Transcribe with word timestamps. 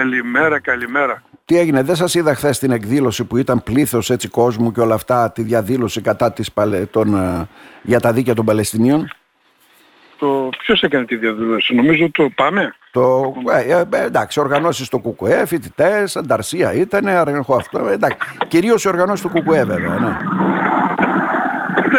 Καλημέρα, 0.00 0.60
καλημέρα. 0.60 1.22
Τι 1.44 1.58
έγινε, 1.58 1.82
δεν 1.82 1.96
σας 1.96 2.14
είδα 2.14 2.34
χθες 2.34 2.58
την 2.58 2.70
εκδήλωση 2.70 3.24
που 3.24 3.36
ήταν 3.36 3.62
πλήθος 3.62 4.10
έτσι 4.10 4.28
κόσμου 4.28 4.72
και 4.72 4.80
όλα 4.80 4.94
αυτά, 4.94 5.32
τη 5.32 5.42
διαδήλωση 5.42 6.00
κατά 6.00 6.32
της, 6.32 6.50
των, 6.90 7.14
ε, 7.14 7.48
για 7.82 8.00
τα 8.00 8.12
δίκαια 8.12 8.34
των 8.34 8.44
Παλαιστινίων; 8.44 9.10
Το, 10.18 10.48
ποιος 10.58 10.82
έκανε 10.82 11.04
τη 11.04 11.16
διαδήλωση, 11.16 11.74
νομίζω 11.74 12.10
το 12.10 12.30
πάμε; 12.34 12.74
Το, 12.90 13.34
ε, 13.52 13.84
ε, 13.96 14.04
εντάξει, 14.04 14.40
οργανώσεις 14.40 14.88
του 14.88 15.02
ΚΚΕ, 15.02 15.46
φοιτητές, 15.46 16.16
ανταρσία 16.16 16.72
ήταν, 16.72 17.06
αργανικό 17.06 17.54
αυτό, 17.54 17.88
ε, 17.88 17.92
εντάξει. 17.92 18.18
Κυρίως 18.48 18.84
οι 18.84 18.88
οργανώσεις 18.88 19.26
του 19.26 19.28
ΚΚΕ 19.28 19.64
βέβαια, 19.64 19.98
ναι. 19.98 20.16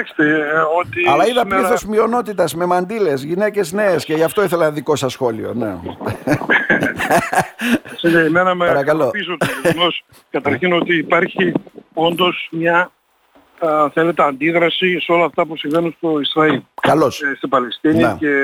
Κοιτάξτε, 0.04 0.40
ε, 0.40 0.60
ότι 0.80 1.10
Αλλά 1.10 1.28
είδα 1.28 1.42
σήμερα... 1.42 1.60
πλήθος 1.60 1.86
μειονότητας 1.86 2.56
με 2.56 2.66
μαντήλες, 2.66 3.24
γυναίκες 3.24 3.72
νέες 3.72 4.06
και 4.06 4.14
γι' 4.14 4.24
αυτό 4.24 4.44
ήθελα 4.44 4.72
δικό 4.72 4.96
σας 4.96 5.12
σχόλιο, 5.12 5.54
ναι. 5.54 5.76
Σε 8.02 8.20
εμένα 8.20 8.56
με 8.56 8.84
πίσω 9.12 9.38
το 9.38 9.48
γεγονός 9.64 10.04
καταρχήν 10.30 10.74
ότι 10.74 10.98
υπάρχει 10.98 11.54
όντως 11.94 12.50
μια 12.52 12.92
α, 13.66 13.90
θέλετε 13.90 14.24
αντίδραση 14.24 15.00
σε 15.00 15.12
όλα 15.12 15.26
αυτά 15.26 15.46
που 15.46 15.58
συμβαίνουν 15.58 15.96
στο 15.98 16.20
Ισραήλ. 16.20 16.62
Καλώς. 16.82 17.22
Ε, 17.22 17.34
στην 17.36 17.50
Παλαιστίνη 17.50 18.04
ναι. 18.04 18.16
και 18.20 18.36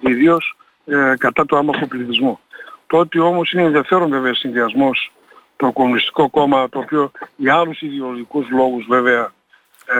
ιδίως 0.00 0.56
ε, 0.86 1.14
κατά 1.18 1.46
το 1.46 1.56
άμαχο 1.56 1.86
πληθυσμό. 1.86 2.40
Το 2.86 2.96
ότι 2.96 3.18
όμως 3.18 3.52
είναι 3.52 3.62
ενδιαφέρον 3.62 4.08
βέβαια 4.08 4.34
συνδυασμός 4.34 5.12
το 5.56 5.72
Κομμουνιστικό 5.72 6.30
Κόμμα 6.30 6.68
το 6.68 6.78
οποίο 6.78 7.10
για 7.36 7.54
άλλους 7.56 7.80
ιδεολογικούς 7.80 8.46
λόγους 8.50 8.86
βέβαια 8.88 9.32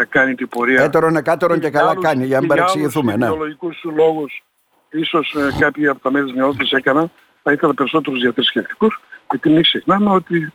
ε, 0.01 0.05
κάνει 0.09 0.34
την 0.34 0.48
πορεία. 0.48 0.83
Έτερον 0.83 1.16
εκάτερον 1.16 1.60
και, 1.60 1.66
και 1.66 1.70
καλά 1.70 1.91
άλλους, 1.91 2.05
κάνει 2.05 2.24
για 2.27 2.34
να 2.34 2.41
μην 2.41 2.48
παρεξηγηθούμε. 2.48 3.15
Για 3.15 3.27
άλλους 3.27 3.29
ναι. 3.29 3.34
ιδεολογικούς 3.34 3.80
λόγους 3.84 4.42
ίσως 4.91 5.34
ε, 5.34 5.56
κάποιοι 5.59 5.87
από 5.87 6.01
τα 6.01 6.10
μέλη 6.10 6.24
της 6.24 6.34
μειότητας 6.34 6.73
έκαναν 6.73 7.10
θα 7.42 7.52
ήθελα 7.52 7.74
περισσότερους 7.74 8.20
διαθρησκευτικούς 8.20 9.01
γιατί 9.30 9.51
μην 9.51 9.62
ξεχνάμε 9.62 10.10
ότι 10.10 10.52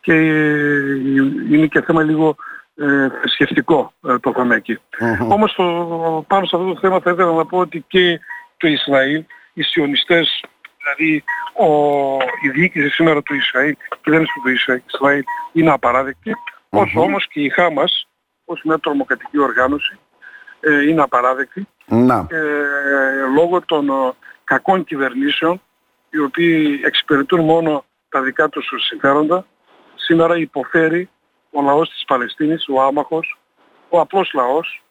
και 0.00 0.12
ε, 0.12 0.94
είναι 1.50 1.66
και 1.66 1.80
θέμα 1.80 2.02
λίγο 2.02 2.36
ε, 2.76 3.08
θρησκευτικό 3.20 3.92
ε, 4.06 4.18
το 4.18 4.32
θέμα 4.36 4.54
εκεί. 4.54 4.78
Mm-hmm. 5.00 5.28
Όμως 5.28 5.54
το, 5.54 5.64
πάνω 6.28 6.46
σε 6.46 6.56
αυτό 6.56 6.72
το 6.72 6.78
θέμα 6.80 7.00
θα 7.00 7.10
ήθελα 7.10 7.32
να 7.32 7.46
πω 7.46 7.58
ότι 7.58 7.84
και 7.88 8.20
το 8.56 8.68
Ισραήλ, 8.68 9.24
οι 9.52 9.62
σιωνιστές, 9.62 10.44
δηλαδή 10.78 11.24
ο, 11.52 11.68
η 12.42 12.48
διοίκηση 12.48 12.88
σήμερα 12.88 13.22
του 13.22 13.34
Ισραήλ, 13.34 13.70
η 13.70 13.76
κυβέρνηση 14.02 14.32
του 14.44 14.80
Ισραήλ 14.86 15.22
είναι 15.52 15.70
απαράδεκτη, 15.70 16.32
mm-hmm. 16.34 16.80
όσο 16.80 17.00
όμως 17.00 17.28
και 17.28 17.40
η 17.40 17.48
Χάμας, 17.48 18.08
ως 18.44 18.60
μια 18.64 18.78
τρομοκρατική 18.78 19.38
οργάνωση, 19.38 19.98
ε, 20.60 20.88
είναι 20.88 21.02
απαράδεκτη, 21.02 21.68
mm-hmm. 21.90 22.26
ε, 22.28 22.40
λόγω 23.34 23.60
των 23.60 23.88
ε, 23.88 24.12
κακών 24.44 24.84
κυβερνήσεων, 24.84 25.60
οι 26.10 26.18
οποίοι 26.18 26.80
εξυπηρετούν 26.84 27.44
μόνο 27.44 27.84
τα 28.08 28.22
δικά 28.22 28.48
τους 28.48 28.72
συμφέροντα, 28.88 29.46
σήμερα 29.94 30.38
υποφέρει 30.38 31.08
ο 31.50 31.62
λαός 31.62 31.88
της 31.90 32.04
Παλαιστίνης, 32.06 32.68
ο 32.68 32.82
άμαχος, 32.82 33.38
ο 33.88 34.00
απλός 34.00 34.32
λαός, 34.34 34.82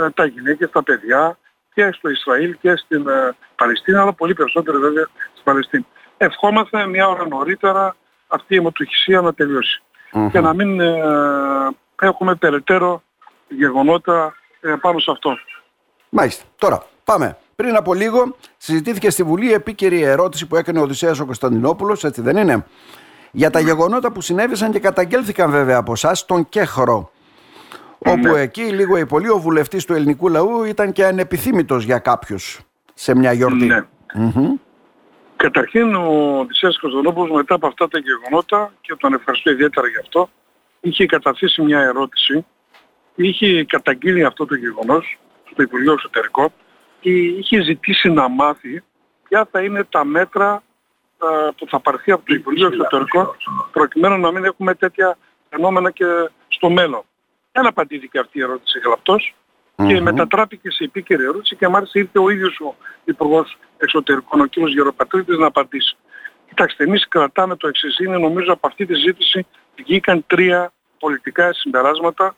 ε, 0.00 0.10
τα 0.14 0.24
γυναίκες, 0.24 0.70
τα 0.70 0.82
παιδιά 0.82 1.38
και 1.74 1.90
στο 1.92 2.08
Ισραήλ 2.08 2.56
και 2.60 2.76
στην 2.76 3.08
ε, 3.08 3.34
Παλαιστίνη, 3.56 3.98
αλλά 3.98 4.12
πολύ 4.12 4.34
περισσότερο 4.34 4.78
βέβαια 4.78 5.04
στην 5.32 5.44
Παλαιστίνη. 5.44 5.86
Ευχόμαστε 6.16 6.86
μια 6.86 7.08
ώρα 7.08 7.28
νωρίτερα 7.28 7.96
αυτή 8.26 8.54
η 8.54 8.56
αιμοτοχυσία 8.56 9.20
να 9.20 9.34
τελειωσει 9.34 9.82
και 10.30 10.40
να 10.40 10.54
μην 10.54 10.80
ε, 10.80 10.92
έχουμε 12.00 12.34
περαιτέρω 12.34 13.02
γεγονότα 13.48 14.34
πάνω 14.80 14.98
σε 14.98 15.10
αυτό. 15.10 15.38
Μάλιστα. 16.08 16.44
Τώρα 16.58 16.86
πάμε. 17.04 17.36
Πριν 17.56 17.76
από 17.76 17.94
λίγο 17.94 18.36
συζητήθηκε 18.56 19.10
στη 19.10 19.22
Βουλή 19.22 19.52
επίκαιρη 19.52 20.02
ερώτηση 20.02 20.46
που 20.46 20.56
έκανε 20.56 20.78
ο 20.78 20.82
Οδυσσέας 20.82 21.20
ο 21.20 21.24
Κωνσταντινόπουλος, 21.24 22.04
έτσι 22.04 22.20
δεν 22.20 22.36
είναι, 22.36 22.66
για 23.30 23.50
τα 23.50 23.60
γεγονότα 23.60 24.12
που 24.12 24.20
συνέβησαν 24.20 24.72
και 24.72 24.78
καταγγέλθηκαν 24.78 25.50
βέβαια 25.50 25.76
από 25.76 25.92
εσάς 25.92 26.18
στον 26.18 26.48
Κέχρο. 26.48 27.10
Όπου 27.98 28.28
ναι. 28.28 28.40
εκεί 28.40 28.62
λίγο 28.62 28.96
ή 28.96 29.06
πολύ 29.06 29.28
ο 29.28 29.38
βουλευτής 29.38 29.84
του 29.84 29.92
ελληνικού 29.92 30.28
λαού 30.28 30.64
ήταν 30.64 30.92
και 30.92 31.04
ανεπιθύμητος 31.04 31.84
για 31.84 31.98
κάποιους 31.98 32.60
σε 32.94 33.16
μια 33.16 33.32
γιορτή. 33.32 33.66
Ναι. 33.66 33.86
Mm-hmm. 34.14 34.60
Καταρχήν 35.36 35.94
ο 35.94 36.38
Οδυσσέας 36.38 36.78
Κωνσταντινόπουλος 36.78 37.30
μετά 37.30 37.54
από 37.54 37.66
αυτά 37.66 37.88
τα 37.88 37.98
γεγονότα 37.98 38.72
και 38.80 38.94
τον 38.98 39.14
ευχαριστώ 39.14 39.50
ιδιαίτερα 39.50 39.88
γι' 39.88 39.98
αυτό 39.98 40.28
είχε 40.84 41.06
καταθέσει 41.06 41.62
μια 41.62 41.80
ερώτηση 41.80 42.44
είχε 43.14 43.64
καταγγείλει 43.64 44.24
αυτό 44.24 44.46
το 44.46 44.54
γεγονός 44.54 45.18
στο 45.50 45.62
Υπουργείο 45.62 45.92
Εξωτερικό 45.92 46.52
και 47.00 47.10
είχε 47.10 47.62
ζητήσει 47.62 48.08
να 48.08 48.28
μάθει 48.28 48.82
ποια 49.28 49.48
θα 49.50 49.62
είναι 49.62 49.84
τα 49.84 50.04
μέτρα 50.04 50.62
που 51.56 51.66
θα 51.68 51.80
πάρθει 51.80 52.12
από 52.12 52.26
το 52.26 52.34
Υπουργείο 52.34 52.66
Εξωτερικών 52.66 53.36
προκειμένου 53.72 54.18
να 54.18 54.32
μην 54.32 54.44
έχουμε 54.44 54.74
τέτοια 54.74 55.18
φαινόμενα 55.50 55.90
και 55.90 56.04
στο 56.48 56.70
μέλλον. 56.70 57.02
Δεν 57.52 57.66
απαντήθηκε 57.66 58.18
αυτή 58.18 58.38
η 58.38 58.42
ερώτηση 58.42 58.80
και 59.86 60.00
μετατράπηκε 60.00 60.70
σε 60.70 60.84
επίκαιρη 60.84 61.22
ερώτηση 61.22 61.56
και 61.56 61.68
μάλιστα 61.68 61.98
ήρθε 61.98 62.18
ο 62.18 62.30
ίδιος 62.30 62.60
ο 62.60 62.74
Υπουργός 63.04 63.58
Εξωτερικών, 63.78 64.40
ο 64.40 64.46
κ. 64.46 64.58
Γεροπατρίτης, 64.68 65.36
να 65.36 65.46
απαντήσει. 65.46 65.96
Κοιτάξτε, 66.48 66.84
εμείς 66.84 67.08
κρατάμε 67.08 67.56
το 67.56 67.68
εξής. 67.68 67.98
Είναι 67.98 68.18
νομίζω 68.18 68.52
από 68.52 68.66
αυτή 68.66 68.86
τη 68.86 68.94
ζήτηση 68.94 69.46
βγήκαν 69.76 70.24
τρία 70.26 70.72
πολιτικά 71.04 71.52
συμπεράσματα 71.52 72.36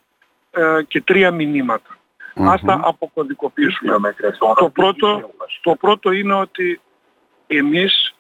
ε, 0.51 0.83
και 0.89 1.01
τρία 1.01 1.31
μηνύματα. 1.31 1.91
Mm-hmm. 2.35 2.45
Ας 2.49 2.61
τα 2.61 2.81
αποκωδικοποιήσουμε. 2.83 4.15
Το 4.59 4.71
πρώτο, 4.71 5.31
το 5.63 5.75
πρώτο 5.75 6.11
είναι 6.11 6.35
ότι 6.35 6.81
εμείς 7.47 8.15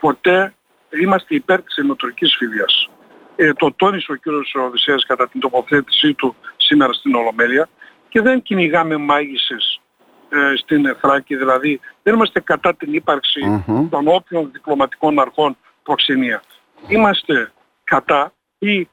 ποτέ 0.00 0.54
είμαστε 1.02 1.34
υπέρ 1.34 1.62
της 1.62 1.76
ενωτρικής 1.76 2.36
φυλίας. 2.38 2.90
Ε, 3.36 3.52
το 3.52 3.72
τόνισε 3.72 4.12
ο 4.12 4.14
κύριος 4.14 4.54
Οδυσσέας 4.54 5.06
κατά 5.06 5.28
την 5.28 5.40
τοποθέτησή 5.40 6.14
του 6.14 6.36
σήμερα 6.56 6.92
στην 6.92 7.14
Ολομέλεια 7.14 7.68
και 8.08 8.20
δεν 8.20 8.42
κυνηγάμε 8.42 8.96
μάγισσες 8.96 9.80
ε, 10.28 10.56
στην 10.56 10.96
Θράκη, 11.00 11.36
δηλαδή 11.36 11.80
δεν 12.02 12.14
είμαστε 12.14 12.40
κατά 12.40 12.74
την 12.74 12.94
ύπαρξη 12.94 13.64
των 13.90 14.08
όποιων 14.08 14.50
διπλωματικών 14.52 15.20
αρχών 15.20 15.56
προξενία. 15.82 16.42
Είμαστε 16.88 17.52
κατά 17.84 18.32
ή 18.58 18.88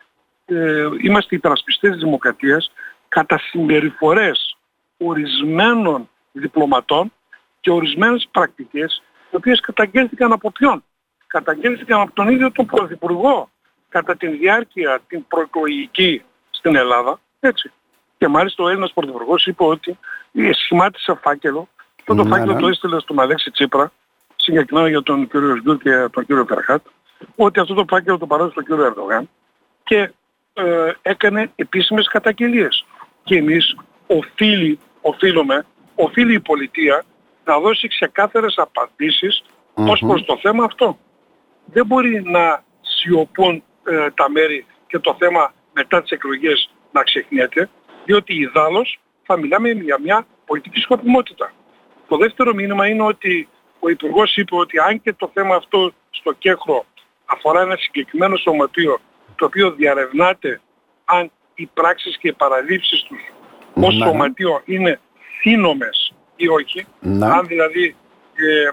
ε, 0.46 0.88
είμαστε 1.02 1.36
υπερασπιστές 1.36 1.92
της 1.92 2.00
δημοκρατίας 2.00 2.72
κατά 3.08 3.38
συμπεριφορές 3.38 4.58
ορισμένων 4.98 6.10
διπλωματών 6.32 7.12
και 7.60 7.72
ορισμένες 7.72 8.28
πρακτικές 8.32 9.04
οι 9.32 9.36
οποίες 9.36 9.60
καταγγέλθηκαν 9.60 10.32
από 10.32 10.52
ποιον; 10.52 10.84
Καταγγέλθηκαν 11.28 12.00
από 12.00 12.12
τον 12.14 12.28
ίδιο 12.28 12.52
τον 12.52 12.66
Πρωθυπουργό 12.66 13.50
κατά 13.90 14.16
τη 14.18 14.28
διάρκεια 14.28 15.00
την 15.08 15.28
προεκλογική 15.28 16.24
στην 16.50 16.76
Ελλάδα. 16.76 17.20
Έτσι. 17.40 17.72
Και 18.18 18.28
μάλιστα 18.28 18.64
ο 18.64 18.68
Έλληνας 18.68 18.94
Πρωθυπουργός 18.94 19.46
είπε 19.46 19.64
ότι 19.64 19.98
σχημάτισε 20.52 21.20
φάκελο. 21.22 21.68
Αυτό 22.00 22.16
το 22.16 22.24
ναι, 22.24 22.30
φάκελο 22.30 22.54
ναι. 22.54 22.60
το 22.60 22.68
έστειλε 22.68 23.00
στον 23.00 23.20
Αλέξη 23.20 23.52
Τσίπρα, 23.52 23.92
συγκεκριμένα 24.36 24.90
για 24.90 25.02
τον 25.02 25.28
κύριο 25.28 25.56
Σγκούρ 25.56 25.78
και 25.78 26.08
τον 26.12 26.26
κύριο 26.26 26.46
Φερχάτ, 26.46 26.86
ότι 27.36 27.60
αυτό 27.60 27.74
το 27.74 27.86
φάκελο 27.88 28.18
το 28.18 28.28
παράδειγε 28.28 28.52
στον 28.52 28.66
κύριο 28.66 28.86
Ερδογάν 28.86 29.30
και 29.84 30.12
ε, 30.58 30.92
έκανε 31.02 31.52
επίσημες 31.56 32.08
καταγγελίες. 32.08 32.86
Και 33.24 33.38
εμείς 33.38 33.76
οφείλει, 34.08 34.80
οφείλουμε, 35.02 35.66
οφείλει 35.96 36.34
η 36.34 36.40
πολιτεία 36.40 37.04
να 37.44 37.60
δώσει 37.60 37.88
ξεκάθαρες 37.88 38.54
απαντήσεις 38.58 39.44
mm-hmm. 39.44 39.90
ως 39.90 40.00
προς 40.00 40.26
το 40.26 40.38
θέμα 40.42 40.64
αυτό. 40.64 40.98
Δεν 41.66 41.86
μπορεί 41.86 42.24
να 42.26 42.64
σιωπούν 42.82 43.64
ε, 43.84 44.10
τα 44.12 44.30
μέρη 44.30 44.66
και 44.88 45.00
το 45.00 45.16
θέμα 45.20 45.54
μετά 45.74 46.02
τις 46.02 46.12
εκλογές 46.12 46.70
να 46.92 47.04
ξεχνιέται, 47.04 47.70
διότι 48.06 48.34
ιδάλλως 48.36 49.00
θα 49.24 49.38
μιλάμε 49.38 49.70
για 49.70 50.00
μια 50.00 50.26
πολιτική 50.46 50.80
σκοπιμότητα. 50.80 51.52
Το 52.08 52.18
δεύτερο 52.18 52.54
μήνυμα 52.54 52.88
είναι 52.88 53.04
ότι 53.04 53.48
ο 53.80 53.90
Υπουργός 53.90 54.36
είπε 54.36 54.56
ότι 54.56 54.80
αν 54.80 55.02
και 55.02 55.14
το 55.14 55.32
θέμα 55.34 55.56
αυτό 55.56 55.94
στο 56.10 56.32
Κέχρο 56.32 56.86
αφορά 57.26 57.62
ένα 57.62 57.76
συγκεκριμένο 57.76 58.38
σωματείο 58.38 59.00
το 59.36 59.46
οποίο 59.46 59.72
διαρευνάται 59.72 60.62
αν 61.06 61.32
οι 61.56 61.66
πράξεις 61.66 62.18
και 62.18 62.28
οι 62.28 62.34
παραλήψεις 62.34 63.04
τους 63.04 63.20
ως 63.74 63.96
ναι. 63.96 64.06
σωματείο 64.06 64.62
είναι 64.66 65.00
σύνομες 65.42 66.14
ή 66.36 66.48
όχι. 66.48 66.86
Ναι. 67.00 67.26
Αν 67.26 67.48
δηλαδή 67.48 67.96
ε, 68.36 68.70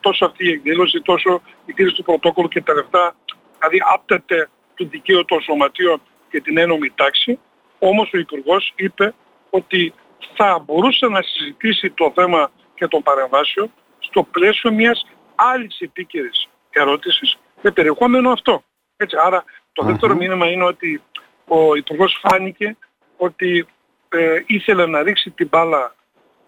τόσο 0.00 0.24
αυτή 0.24 0.44
η 0.44 0.50
εκδήλωση, 0.50 1.00
τόσο 1.00 1.42
η 1.64 1.72
κρίση 1.72 1.94
του 1.94 2.02
πρωτόκολλου 2.02 2.48
και 2.48 2.62
τα 2.62 2.74
λεφτά, 2.74 3.14
δηλαδή 3.58 3.78
άπτεται 3.94 4.48
του 4.74 4.88
δικαίου 4.88 5.24
των 5.24 5.40
σωματείων 5.40 6.00
και 6.30 6.40
την 6.40 6.58
ένομη 6.58 6.90
τάξη. 6.94 7.38
Όμως 7.78 8.10
ο 8.14 8.18
Υπουργός 8.18 8.72
είπε 8.76 9.14
ότι 9.50 9.94
θα 10.34 10.62
μπορούσε 10.64 11.06
να 11.06 11.22
συζητήσει 11.22 11.90
το 11.90 12.12
θέμα 12.14 12.50
και 12.74 12.86
των 12.86 13.02
παρεμβάσεων 13.02 13.72
στο 13.98 14.22
πλαίσιο 14.22 14.72
μιας 14.72 15.06
άλλης 15.34 15.80
επίκαιρης 15.80 16.48
ερώτησης 16.70 17.36
με 17.62 17.70
περιεχόμενο 17.70 18.30
αυτό. 18.30 18.62
Έτσι, 18.96 19.16
άρα 19.24 19.44
το 19.76 19.84
δεύτερο 19.84 20.14
μήνυμα 20.14 20.50
είναι 20.50 20.64
ότι 20.64 21.02
ο 21.46 21.74
Υπουργός 21.74 22.18
φάνηκε 22.20 22.76
ότι 23.16 23.66
ε, 24.08 24.42
ήθελε 24.46 24.86
να 24.86 25.02
ρίξει 25.02 25.30
την 25.30 25.48
μπάλα 25.48 25.94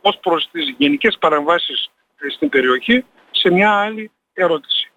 ως 0.00 0.18
προς 0.22 0.48
τις 0.52 0.74
γενικές 0.78 1.16
παρεμβάσεις 1.20 1.90
ε, 2.18 2.30
στην 2.30 2.48
περιοχή 2.48 3.04
σε 3.30 3.50
μια 3.50 3.70
άλλη 3.70 4.10
ερώτηση. 4.32 4.90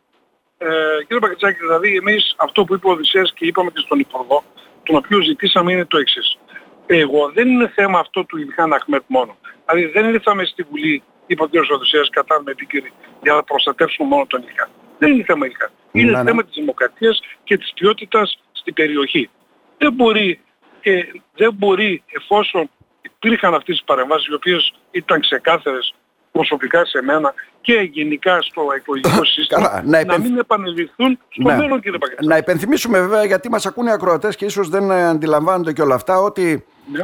ε, 0.57 0.67
κύριε 1.03 1.19
Πακετσάκη, 1.19 1.59
δηλαδή 1.59 1.95
εμείς 1.95 2.35
αυτό 2.37 2.63
που 2.63 2.73
είπε 2.73 2.87
ο 2.87 2.91
Οδυσσέας 2.91 3.33
και 3.33 3.45
είπαμε 3.45 3.69
και 3.71 3.81
στον 3.85 3.99
Υπουργό, 3.99 4.43
τον 4.83 4.95
οποίο 4.95 5.21
ζητήσαμε 5.21 5.71
είναι 5.71 5.85
το 5.85 5.97
εξής. 5.97 6.37
Εγώ 6.85 7.31
δεν 7.33 7.47
είναι 7.47 7.71
θέμα 7.75 7.99
αυτό 7.99 8.25
του 8.25 8.37
Ιλχάν 8.37 8.73
Αχμέτ 8.73 9.03
μόνο. 9.07 9.37
Δηλαδή 9.65 9.91
δεν 9.91 10.13
ήρθαμε 10.13 10.45
στη 10.45 10.63
Βουλή, 10.63 11.03
είπε 11.27 11.43
ο 11.43 11.47
κ. 11.47 11.51
Οδυσσέας, 11.71 12.09
κατά 12.09 12.41
με 12.43 12.51
επίκαιρη, 12.51 12.91
για 13.21 13.33
να 13.33 13.43
προστατεύσουμε 13.43 14.07
μόνο 14.07 14.25
τον 14.25 14.43
Ιλχάν. 14.47 14.69
Δεν 15.01 15.11
είναι 15.13 15.23
θέμα 15.23 15.45
Ιλχάν. 15.45 15.69
Είναι 15.91 16.11
Ναι, 16.11 16.17
ναι. 16.17 16.23
θέμα 16.29 16.43
της 16.43 16.53
δημοκρατίας 16.55 17.19
και 17.43 17.57
της 17.57 17.71
ποιότητας 17.75 18.39
στην 18.51 18.73
περιοχή. 18.73 19.29
Δεν 19.77 19.93
μπορεί, 19.93 20.39
ε, 20.81 20.99
δεν 21.35 21.53
μπορεί 21.53 22.03
εφόσον 22.11 22.69
υπήρχαν 23.01 23.53
αυτές 23.53 23.75
τις 23.75 23.83
παρεμβάσεις 23.85 24.27
οι 24.27 24.33
οποίες 24.33 24.73
ήταν 24.91 25.21
ξεκάθαρες 25.21 25.93
προσωπικά 26.31 26.85
σε 26.85 27.01
μένα 27.01 27.33
και 27.61 27.73
γενικά 27.73 28.41
στο 28.41 28.61
εκλογικό 28.75 29.25
σύστημα 29.33 29.61
Καλά, 29.61 29.81
να 29.83 29.89
να, 29.89 29.99
υπενθ- 29.99 30.23
μην 30.29 30.37
επανεληφθούν 30.37 31.19
στο 31.29 31.47
Ναι. 31.49 31.55
μέλλον 31.57 31.81
κύριε 31.81 31.97
Παγκράτη. 31.97 32.25
Να 32.27 32.37
υπενθυμίσουμε 32.37 32.99
βέβαια 32.99 33.23
γιατί 33.23 33.49
μας 33.49 33.65
ακούνε 33.65 33.89
οι 33.89 33.93
ακροατές 33.93 34.35
και 34.35 34.45
ίσως 34.45 34.69
δεν 34.69 34.91
ε, 34.91 35.07
αντιλαμβάνονται 35.07 35.73
και 35.73 35.81
όλα 35.81 35.95
αυτά 35.95 36.17
ότι 36.19 36.65
Ναι. 36.91 37.01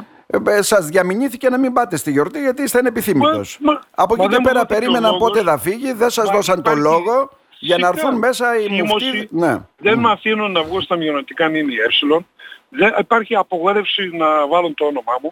ε, 0.51 0.61
σας 0.61 0.85
διαμηνήθηκε 0.87 1.49
να 1.49 1.57
μην 1.57 1.73
πάτε 1.73 1.97
στη 1.97 2.11
γιορτή 2.11 2.39
γιατί 2.39 2.61
είστε 2.63 2.77
ανεπιθύμητος. 2.77 3.57
Μα- 3.61 3.71
μα- 3.73 3.81
Από 3.95 4.15
μα 4.15 4.23
εκεί 4.23 4.29
και 4.35 4.35
δεν 4.35 4.41
μου 4.43 4.47
πέρα 4.51 4.59
δόθηκε 4.59 4.73
ο 4.73 4.77
περίμεναν 4.79 5.11
λόγος. 5.11 5.27
πότε 5.29 5.41
θα 5.43 5.57
φύγει, 5.57 5.93
δεν 5.93 6.09
σας 6.09 6.25
Μα 6.27 6.33
δώσαν 6.33 6.61
το 6.61 6.71
υπάρχει 6.71 6.81
λόγο 6.89 7.29
για 7.59 7.77
να 7.77 7.87
φυσικά 7.87 8.07
έρθουν 8.07 8.19
μέσα 8.19 8.59
οι 8.59 8.63
θύμωση. 8.63 9.05
μουφτοί. 9.05 9.27
Ναι. 9.31 9.57
Δεν 9.77 9.99
με 9.99 10.11
αφήνουν 10.11 10.51
να 10.51 10.63
βγω 10.63 10.81
στα 10.81 10.95
μειονοτικά 10.95 11.49
ΜΜΕ. 11.49 12.23
Δεν 12.69 12.93
υπάρχει 12.99 13.35
απογόρευση 13.35 14.09
να 14.13 14.47
βάλουν 14.47 14.73
το 14.73 14.85
όνομά 14.85 15.17
μου. 15.21 15.29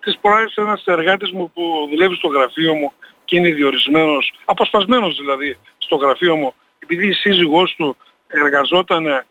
Τις 0.00 0.18
προάλλες 0.20 0.54
ένας 0.56 0.82
εργάτης 0.84 1.32
μου 1.32 1.50
που 1.54 1.62
δουλεύει 1.90 2.14
στο 2.14 2.28
γραφείο 2.28 2.74
μου 2.74 2.92
και 3.24 3.36
είναι 3.36 3.50
διορισμένος, 3.50 4.32
αποσπασμένος 4.44 5.16
δηλαδή 5.16 5.58
στο 5.78 5.96
γραφείο 5.96 6.36
μου, 6.36 6.54
επειδή 6.78 7.06
η 7.06 7.12
σύζυγός 7.12 7.74
του 7.76 7.96
εργαζόταν 8.26 9.06
ε, 9.06 9.24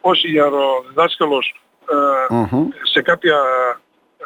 ως 0.00 0.24
ιεροδιδάσκαλος 0.24 1.54
ε, 2.30 2.34
Μμμ. 2.34 2.68
σε, 2.82 3.02
κάποια, 3.02 3.36
ε, 4.18 4.24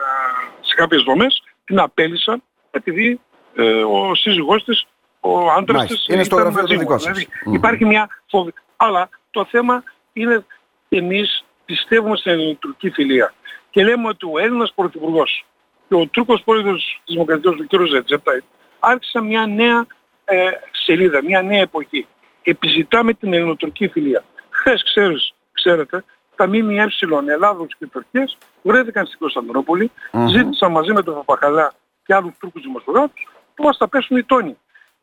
σε 0.61 0.75
κάποιες 0.75 1.03
δομές, 1.03 1.43
την 1.65 1.79
απέλησαν 1.79 2.43
επειδή 2.71 3.21
ε, 3.55 3.83
ο 3.83 4.15
σύζυγός 4.15 4.65
της, 4.65 4.87
ο 5.21 5.51
άντρας 5.51 5.77
Μάλιστα. 5.77 5.97
της 5.97 6.07
Είναι 6.07 6.25
στο 6.25 6.37
ήταν 6.39 6.53
γραφείο 6.53 6.63
μαζί 6.63 6.75
το 6.75 6.81
μου. 6.81 6.87
δικό 6.89 6.99
σας. 6.99 7.13
Δηλαδή, 7.13 7.29
Μμμ. 7.45 7.55
Υπάρχει 7.55 7.85
μια 7.85 8.09
φόβη. 8.27 8.53
Αλλά 8.77 9.09
το 9.31 9.45
θέμα 9.45 9.83
είναι 10.13 10.45
εμείς 10.89 11.45
πιστεύουμε 11.65 12.17
στην 12.17 12.33
ελληνοτουρκική 12.33 12.91
φιλία 12.91 13.35
και 13.71 13.85
λέμε 13.85 14.09
ότι 14.09 14.27
ο 14.33 14.39
Έλληνας 14.39 14.73
Πρωθυπουργός 14.75 15.45
και 15.89 15.95
ο 15.95 16.07
Τούρκος 16.07 16.43
Πρόεδρος 16.45 17.01
της 17.05 17.15
Δημοκρατίας, 17.15 17.55
ο 17.55 17.65
κ. 17.69 17.89
Ζετζέπτα, 17.89 18.43
άρχισαν 18.79 19.27
μια 19.27 19.47
νέα 19.47 19.87
ε, 20.25 20.51
σελίδα, 20.85 21.23
μια 21.25 21.43
νέα 21.43 21.61
εποχή. 21.61 22.07
Επιζητάμε 22.43 23.13
την 23.13 23.33
ελληνοτουρκική 23.33 23.89
φιλία. 23.93 24.25
Χθες, 24.51 24.83
ξέρεις, 24.85 25.33
ξέρετε, 25.53 26.05
τα 26.37 26.47
ΜΜΕ 26.49 26.87
Ελλάδος 27.27 27.77
και 27.79 27.87
Τουρκίας 27.87 28.39
βρέθηκαν 28.63 29.07
στην 29.07 29.19
κωνσταντινουπολη 29.19 29.91
ζήτησαν 30.29 30.71
μαζί 30.71 30.93
με 30.93 31.03
τον 31.03 31.15
Παπαχαλά 31.15 31.73
και 32.05 32.15
άλλους 32.15 32.33
Τούρκους 32.39 32.63
δημοσιογράφους 32.63 33.29
που 33.55 33.63
μας 33.65 33.77
τα 33.77 33.89
πέσουν 33.89 34.17
οι 34.17 34.23
τόνοι. 34.23 34.57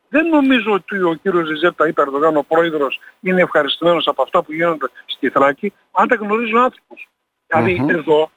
Δεν 0.08 0.28
νομίζω 0.28 0.72
ότι 0.72 1.02
ο 1.02 1.14
κύριος 1.22 1.46
Ζιζέπτα 1.48 1.88
ή 1.88 1.92
Περδογάν, 1.92 2.36
ο 2.36 2.42
πρόεδρος, 2.48 3.00
είναι 3.20 3.42
ευχαριστημένος 3.42 4.06
από 4.06 4.22
αυτά 4.22 4.42
που 4.42 4.52
γίνονται 4.52 4.86
στη 5.06 5.28
Θράκη, 5.28 5.72
αν 5.92 6.08
τα 6.08 6.14
γνωρίζει 6.14 6.54
ο 6.54 6.62
άνθρωπος. 6.62 7.08
Δηλαδή 7.46 7.84
εδώ, 7.88 8.30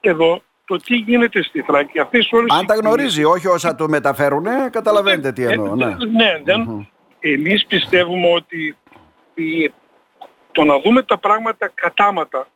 εδώ, 0.00 0.42
το 0.64 0.76
τι 0.76 0.94
γίνεται 0.96 1.42
στη 1.42 1.62
Θράκη, 1.62 1.98
αυτές 2.00 2.28
όλες 2.32 2.56
Αν 2.56 2.62
οι 2.62 2.66
τα 2.66 2.74
κινήσεις- 2.74 2.94
γνωρίζει, 2.94 3.24
όχι 3.24 3.48
όσα 3.48 3.74
το 3.74 3.88
μεταφέρουν, 3.88 4.44
καταλαβαίνετε 4.70 5.32
τι 5.32 5.42
ε, 5.44 5.48
εννοώ. 5.52 5.74
Ναι. 5.74 5.86
ναι, 5.86 6.40
δεν, 6.44 6.88
εμείς 7.20 7.66
πιστεύουμε 7.66 8.32
ότι 8.34 8.76
η- 9.34 9.72
το 10.52 10.64
να 10.64 10.80
δούμε 10.80 11.02
τα 11.02 11.18
πράγματα 11.18 11.70
κατάματα 11.74 12.48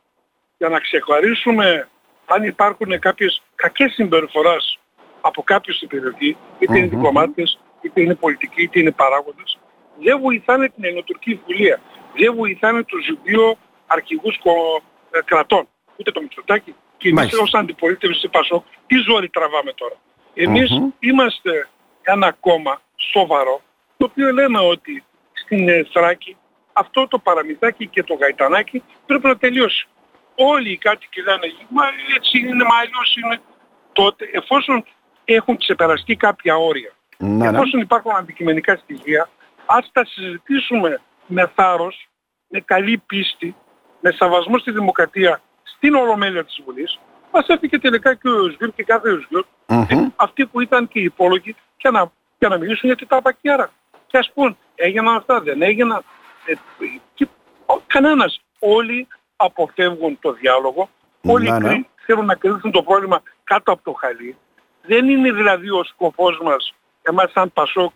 για 0.59 0.69
να 0.69 0.79
ξεκαθαρίσουμε 0.79 1.89
αν 2.27 2.43
υπάρχουν 2.45 2.99
κάποιες 2.99 3.43
κακές 3.55 3.93
συμπεριφοράς 3.93 4.79
από 5.21 5.43
κάποιους 5.43 5.77
στην 5.77 5.89
περιοχή, 5.89 6.37
είτε 6.59 6.79
είναι 6.79 6.87
διπλωμάτες, 6.87 7.59
είτε 7.83 8.01
είναι 8.01 8.15
πολιτικοί, 8.15 8.63
είτε 8.63 8.81
είναι 8.81 8.91
παράγοντες, 8.91 9.59
δεν 10.01 10.21
βοηθάνε 10.21 10.69
την 10.69 10.85
ελληνοτουρκική 10.85 11.41
φιλία. 11.47 11.81
Δεν 12.17 12.35
βοηθάνε 12.35 12.83
τους 12.85 13.11
δύο 13.23 13.57
αρχηγούς 13.87 14.39
κο- 14.39 14.83
ε, 15.11 15.19
κρατών. 15.25 15.69
Ούτε 15.97 16.11
το 16.11 16.21
Μητσοτάκη 16.21 16.75
και 16.97 17.09
εμείς 17.09 17.21
Μάλιστα. 17.21 17.43
ως 17.43 17.55
αντιπολίτευση 17.55 18.21
της 18.21 18.31
ΠΑΣΟΚ, 18.31 18.65
τι 18.87 18.97
ζόρι 18.97 19.29
τραβάμε 19.29 19.73
τώρα. 19.73 19.95
Εμείς 20.35 20.71
Μμμ. 20.71 20.89
είμαστε 20.99 21.69
ένα 22.03 22.33
κόμμα 22.41 22.81
σοβαρό, 22.97 23.61
το 23.97 24.05
οποίο 24.11 24.33
λέμε 24.33 24.59
ότι 24.59 25.05
στην 25.33 25.69
ε, 25.69 25.87
Θράκη 25.93 26.37
αυτό 26.73 27.09
το 27.09 27.19
παραμυθάκι 27.19 27.87
και 27.87 28.03
το 28.03 28.15
γαϊτανάκι 28.15 28.83
πρέπει 29.07 29.27
να 29.27 29.37
τελειώσει. 29.37 29.87
Όλοι 30.35 30.71
οι 30.71 30.77
κάτοικοι 30.77 31.23
λένε, 31.23 31.53
μα 31.69 31.85
έτσι 32.17 32.39
είναι, 32.39 32.65
μα 32.65 32.77
αλλιώς 32.81 33.17
είναι. 33.17 33.41
Τότε, 33.93 34.29
εφόσον 34.33 34.85
έχουν 35.25 35.57
ξεπεραστεί 35.57 36.17
κάποια 36.17 36.57
όρια, 36.57 36.93
Ναι, 37.27 37.51
ναι. 37.51 37.57
εφόσον 37.57 37.81
υπάρχουν 37.81 38.13
αντικειμενικά 38.17 38.77
στοιχεία, 38.77 39.29
ας 39.67 39.91
τα 39.93 40.05
συζητήσουμε 40.05 41.01
με 41.27 41.51
θάρρος, 41.55 42.09
με 42.49 42.61
καλή 42.61 42.99
πίστη, 43.07 43.55
με 44.01 44.11
σεβασμό 44.11 44.59
στη 44.59 44.71
δημοκρατία, 44.71 45.41
στην 45.63 45.95
Ολομέλεια 45.95 46.45
της 46.45 46.61
Βουλής, 46.65 46.99
μας 47.33 47.47
έφυγε 47.47 47.79
τελικά 47.79 48.15
και 48.15 48.29
ο 48.29 48.51
Σβιρ 48.51 48.71
και 48.75 48.83
κάθε 48.85 49.09
Σβιρ, 49.11 49.45
Μμμ. 49.67 50.09
αυτοί 50.17 50.47
που 50.47 50.61
ήταν 50.61 50.89
και 50.89 50.99
οι 50.99 51.03
υπόλογοι, 51.03 51.55
για 51.77 51.91
να, 51.91 52.13
για 52.39 52.49
να 52.49 52.57
μιλήσουν 52.59 52.89
για 52.89 52.97
την 52.97 53.07
ταπακιάρα. 53.09 53.71
Και 54.07 54.19
ας 54.19 54.31
πούν, 54.35 54.57
έγιναν 54.75 55.15
αυτά, 55.17 55.41
δεν 55.41 55.63
έγιναν. 55.63 56.03
Ε, 56.47 56.53
και, 57.15 57.27
ο, 57.67 57.75
κανένας. 57.87 58.41
Όλοι 58.59 59.07
αποφεύγουν 59.37 60.19
το 60.21 60.33
διάλογο, 60.33 60.89
όλοι 61.23 61.51
Ναι, 61.51 61.59
ναι. 61.59 61.69
κρύ- 61.69 61.87
θέλουν 62.07 62.25
να 62.27 62.35
κρύψουν 62.35 62.71
το 62.71 62.83
πρόβλημα 62.83 63.23
κάτω 63.45 63.73
από 63.73 63.83
το 63.85 63.93
χαλί. 63.93 64.37
Δεν 64.83 65.09
είναι 65.09 65.33
δηλαδή 65.33 65.71
ο 65.71 65.85
σκοπός 65.85 66.41
μας, 66.43 66.75
εμάς 67.03 67.31
σαν 67.33 67.53
Πασόκ 67.53 67.93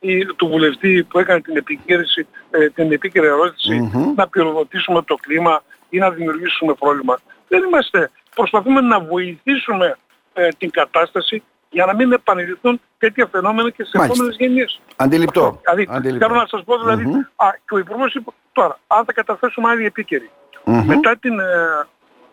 ή 0.00 0.26
του 0.26 0.46
βουλευτή 0.48 1.04
που 1.10 1.18
έκανε 1.18 1.40
την 1.40 1.56
επικύρωση, 1.56 2.26
ε, 2.50 2.68
την 2.68 2.92
επίκαιρη 2.92 3.26
ερώτηση, 3.26 3.74
Μμμ. 3.74 4.14
να 4.16 4.28
πυροδοτήσουμε 4.28 5.02
το 5.02 5.14
κλίμα 5.14 5.62
ή 5.88 5.98
να 5.98 6.10
δημιουργήσουμε 6.10 6.74
πρόβλημα. 6.74 7.18
Δεν 7.48 7.62
είμαστε. 7.62 8.10
Προσπαθούμε 8.34 8.80
να 8.80 9.00
βοηθήσουμε 9.00 9.96
ε, 10.32 10.48
την 10.58 10.70
κατάσταση 10.70 11.42
για 11.70 11.86
να 11.86 11.94
μην 11.94 12.12
επανελειφθούν 12.12 12.80
τέτοια 12.98 13.26
φαινόμενα 13.32 13.70
και 13.70 13.84
σε 13.84 13.90
Μάλιστα. 13.98 14.14
επόμενες 14.14 14.36
γενιές. 14.40 14.80
Αντιληπτό. 14.96 15.60
Δηλαδή, 15.64 15.88
Αντιληπτό. 15.90 16.26
θέλω 16.26 16.40
να 16.40 16.46
σας 16.46 16.64
πω 16.64 16.78
δηλαδή, 16.78 17.04
Μμμ. 17.04 17.18
α, 17.36 17.48
και 17.68 17.74
ο 17.74 17.78
Υπουργός 17.78 18.14
είπε, 18.14 18.30
τώρα, 18.52 18.78
αν 18.86 19.04
θα 19.04 19.12
καταθέσουμε 19.12 19.68
άλλη 19.70 19.84
επίκαιρη. 19.84 20.30
Μμμ. 20.64 20.86
Μετά 20.86 21.16
την 21.16 21.38
ε, 21.40 21.44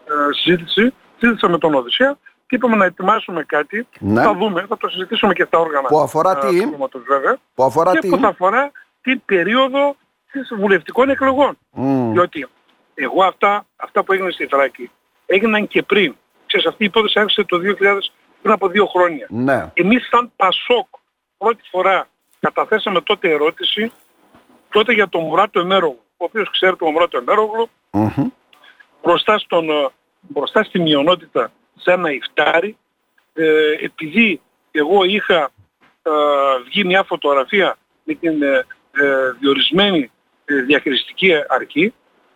ε, 0.06 0.34
συζήτηση, 0.42 0.94
συζήτησα 1.18 1.50
με 1.50 1.58
τον 1.58 1.74
Οδυσσέα 1.74 2.18
και 2.48 2.56
είπαμε 2.56 2.76
να 2.76 2.86
ετοιμάσουμε 2.86 3.44
κάτι, 3.44 3.88
Ναι. 4.00 4.22
θα 4.22 4.34
δούμε, 4.34 4.66
θα 4.70 4.78
το 4.78 4.88
συζητήσουμε 4.88 5.34
και 5.34 5.44
στα 5.44 5.60
όργανα 5.60 5.88
Που 5.88 6.00
αφορά 6.00 6.32
ε, 6.44 6.50
τι; 6.50 6.62
του 6.62 6.72
κόμματος, 6.72 7.04
βέβαια, 7.08 7.38
Που 7.56 7.64
αφορά 7.64 7.92
και 7.92 8.00
τι; 8.00 8.10
που 8.10 8.18
θα 8.18 8.28
αφορά 8.28 8.72
την 9.02 9.22
περίοδο 9.26 9.96
της 10.32 10.52
βουλευτικών 10.60 11.10
εκλογών. 11.10 11.58
Μμ. 11.72 12.12
Διότι 12.12 12.48
εγώ 12.94 13.24
αυτά, 13.24 13.66
αυτά 13.76 14.04
που 14.04 14.14
έγιναν 14.14 14.32
στη 14.32 14.46
Θράκη 14.46 14.92
έγιναν 15.26 15.68
και 15.68 15.84
πριν. 15.84 16.16
Ξέρεις, 16.46 16.66
αυτή 16.68 16.84
η 16.84 16.86
υπόθεση 16.86 17.20
άρχισε 17.20 17.44
το 17.44 17.58
2000 17.58 18.12
πριν 18.42 18.54
από 18.54 18.68
δύο 18.68 18.86
χρόνια. 18.86 19.28
Ναι. 19.30 19.72
Εμείς 19.74 20.08
σαν 20.08 20.32
Πασόκ 20.36 20.88
πρώτη 21.38 21.62
φορά 21.72 22.08
καταθέσαμε 22.40 23.02
τότε 23.02 23.30
ερώτηση 23.30 23.92
τότε 24.70 24.94
για 24.94 25.10
τον 25.10 25.22
Μουράτο 25.22 25.60
Εμέρογλου, 25.60 26.02
ο 26.18 26.24
οποίος 26.26 26.50
ξέρετε 26.52 26.78
τον 26.84 26.92
Μουράτο 26.94 27.18
Εμέρογλου, 27.18 27.70
Μμμ. 27.92 28.28
μπροστά, 29.04 29.38
στον, 29.38 29.70
ε, 29.70 29.88
μπροστά 30.20 30.64
στη 30.64 30.80
μειονότητα 30.80 31.52
σε 31.76 31.92
ένα 31.92 32.12
υφτάρι, 32.12 32.78
ε, 33.34 33.72
επειδή 33.80 34.42
εγώ 34.72 35.04
είχα 35.04 35.52
ε, 36.04 36.12
βγει 36.66 36.84
μια 36.84 37.04
φωτογραφία 37.04 37.78
με 38.04 38.14
την 38.14 38.44
ε, 38.44 38.66
ε, 38.92 39.32
διορισμένη 39.40 40.12
ε, 40.46 40.56
διαχειριστική 40.62 41.32
αρχή, 41.48 41.94